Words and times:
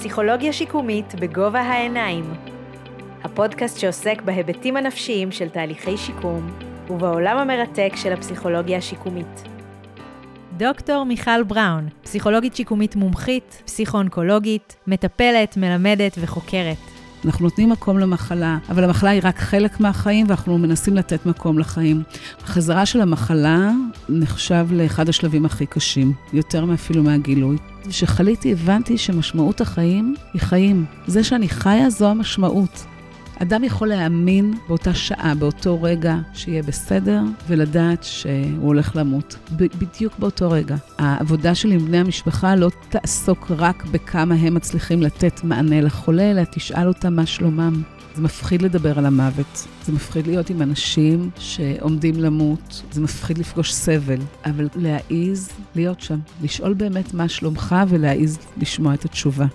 פסיכולוגיה 0.00 0.52
שיקומית 0.52 1.14
בגובה 1.14 1.60
העיניים. 1.60 2.24
הפודקאסט 3.24 3.78
שעוסק 3.78 4.22
בהיבטים 4.22 4.76
הנפשיים 4.76 5.32
של 5.32 5.48
תהליכי 5.48 5.96
שיקום 5.96 6.50
ובעולם 6.90 7.38
המרתק 7.38 7.92
של 7.96 8.12
הפסיכולוגיה 8.12 8.78
השיקומית. 8.78 9.42
דוקטור 10.56 11.04
מיכל 11.04 11.42
בראון, 11.42 11.88
פסיכולוגית 12.02 12.56
שיקומית 12.56 12.96
מומחית, 12.96 13.62
פסיכו-אונקולוגית, 13.64 14.76
מטפלת, 14.86 15.56
מלמדת 15.56 16.12
וחוקרת. 16.20 16.99
אנחנו 17.24 17.44
נותנים 17.44 17.70
מקום 17.70 17.98
למחלה, 17.98 18.58
אבל 18.70 18.84
המחלה 18.84 19.10
היא 19.10 19.20
רק 19.24 19.38
חלק 19.38 19.80
מהחיים 19.80 20.26
ואנחנו 20.28 20.58
מנסים 20.58 20.96
לתת 20.96 21.26
מקום 21.26 21.58
לחיים. 21.58 22.02
החזרה 22.44 22.86
של 22.86 23.00
המחלה 23.00 23.70
נחשב 24.08 24.66
לאחד 24.70 25.08
השלבים 25.08 25.44
הכי 25.44 25.66
קשים, 25.66 26.12
יותר 26.32 26.64
מאפילו 26.64 27.02
מהגילוי. 27.02 27.56
כשחליתי 27.88 28.52
הבנתי 28.52 28.98
שמשמעות 28.98 29.60
החיים 29.60 30.14
היא 30.32 30.42
חיים. 30.42 30.84
זה 31.06 31.24
שאני 31.24 31.48
חיה 31.48 31.90
זו 31.90 32.08
המשמעות. 32.08 32.86
אדם 33.42 33.64
יכול 33.64 33.88
להאמין 33.88 34.54
באותה 34.68 34.94
שעה, 34.94 35.34
באותו 35.34 35.82
רגע, 35.82 36.16
שיהיה 36.32 36.62
בסדר, 36.62 37.20
ולדעת 37.48 38.04
שהוא 38.04 38.66
הולך 38.66 38.96
למות. 38.96 39.36
בדיוק 39.56 40.18
באותו 40.18 40.50
רגע. 40.50 40.76
העבודה 40.98 41.54
שלי 41.54 41.74
עם 41.74 41.86
בני 41.86 41.98
המשפחה 41.98 42.56
לא 42.56 42.70
תעסוק 42.88 43.50
רק 43.58 43.84
בכמה 43.84 44.34
הם 44.34 44.54
מצליחים 44.54 45.02
לתת 45.02 45.44
מענה 45.44 45.80
לחולה, 45.80 46.30
אלא 46.30 46.42
תשאל 46.52 46.88
אותם 46.88 47.14
מה 47.14 47.26
שלומם. 47.26 47.82
זה 48.14 48.22
מפחיד 48.22 48.62
לדבר 48.62 48.98
על 48.98 49.06
המוות, 49.06 49.66
זה 49.84 49.92
מפחיד 49.92 50.26
להיות 50.26 50.50
עם 50.50 50.62
אנשים 50.62 51.30
שעומדים 51.38 52.14
למות, 52.14 52.82
זה 52.92 53.00
מפחיד 53.00 53.38
לפגוש 53.38 53.74
סבל, 53.74 54.20
אבל 54.44 54.68
להעיז 54.76 55.50
להיות 55.74 56.00
שם, 56.00 56.18
לשאול 56.42 56.74
באמת 56.74 57.14
מה 57.14 57.28
שלומך 57.28 57.76
ולהעיז 57.88 58.38
לשמוע 58.56 58.94
את 58.94 59.04
התשובה. 59.04 59.46